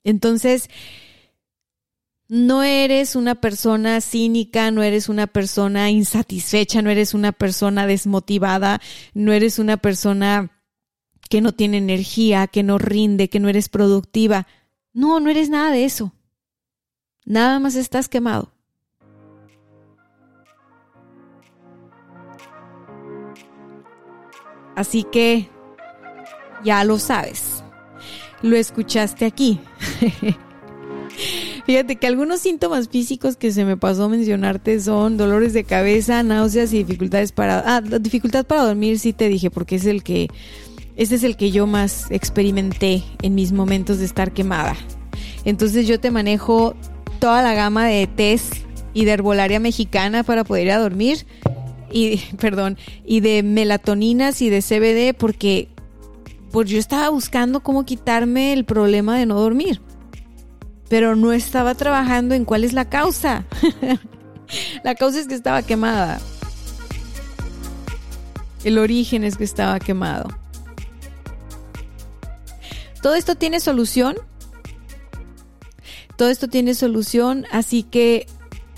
[0.04, 0.70] Entonces,
[2.30, 8.80] no eres una persona cínica, no eres una persona insatisfecha, no eres una persona desmotivada,
[9.14, 10.62] no eres una persona
[11.28, 14.46] que no tiene energía, que no rinde, que no eres productiva.
[14.92, 16.12] No, no eres nada de eso.
[17.24, 18.52] Nada más estás quemado.
[24.76, 25.50] Así que
[26.64, 27.64] ya lo sabes
[28.42, 29.60] lo escuchaste aquí.
[31.66, 36.72] Fíjate que algunos síntomas físicos que se me pasó mencionarte son dolores de cabeza, náuseas
[36.72, 40.28] y dificultades para ah, dificultad para dormir, sí te dije, porque es el que
[40.96, 44.76] ese es el que yo más experimenté en mis momentos de estar quemada.
[45.44, 46.74] Entonces yo te manejo
[47.20, 48.54] toda la gama de test
[48.92, 51.26] y de herbolaria mexicana para poder ir a dormir
[51.90, 55.68] y perdón, y de melatoninas y de CBD porque
[56.50, 59.80] pues yo estaba buscando cómo quitarme el problema de no dormir,
[60.90, 63.46] pero no estaba trabajando en cuál es la causa.
[64.84, 66.20] la causa es que estaba quemada.
[68.64, 70.28] El origen es que estaba quemado.
[73.00, 74.16] Todo esto tiene solución.
[76.16, 78.26] Todo esto tiene solución, así que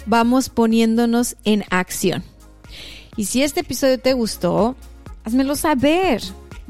[0.05, 2.23] vamos poniéndonos en acción.
[3.17, 4.77] Y si este episodio te gustó,
[5.25, 6.23] házmelo saber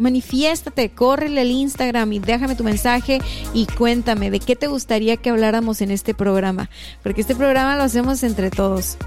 [0.03, 3.21] manifiéstate, córrele el Instagram y déjame tu mensaje
[3.55, 6.69] y cuéntame de qué te gustaría que habláramos en este programa,
[7.03, 8.99] porque este programa lo hacemos entre todos.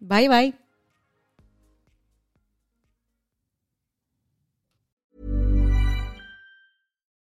[0.00, 0.67] Bye bye.